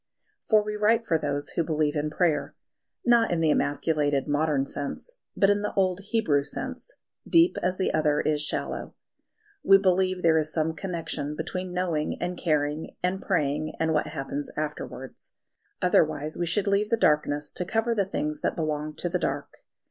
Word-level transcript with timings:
For 0.49 0.63
we 0.63 0.75
write 0.75 1.05
for 1.05 1.19
those 1.19 1.49
who 1.49 1.63
believe 1.63 1.95
in 1.95 2.09
prayer 2.09 2.55
not 3.05 3.29
in 3.29 3.39
the 3.39 3.51
emasculated 3.51 4.27
modern 4.27 4.65
sense, 4.65 5.19
but 5.37 5.51
in 5.51 5.61
the 5.61 5.75
old 5.75 5.99
Hebrew 6.05 6.43
sense, 6.43 6.95
deep 7.29 7.55
as 7.61 7.77
the 7.77 7.93
other 7.93 8.19
is 8.19 8.41
shallow. 8.41 8.95
We 9.61 9.77
believe 9.77 10.23
there 10.23 10.39
is 10.39 10.51
some 10.51 10.73
connection 10.73 11.35
between 11.35 11.71
knowing 11.71 12.19
and 12.19 12.35
caring 12.35 12.95
and 13.03 13.21
praying, 13.21 13.73
and 13.79 13.93
what 13.93 14.07
happens 14.07 14.49
afterwards. 14.57 15.35
Otherwise 15.83 16.35
we 16.35 16.47
should 16.47 16.65
leave 16.65 16.89
the 16.89 16.97
darkness 16.97 17.51
to 17.51 17.63
cover 17.63 17.93
the 17.93 18.05
things 18.05 18.41
that 18.41 18.55
belong 18.55 18.95
to 18.95 19.07
the 19.07 19.19
dark. 19.19 19.53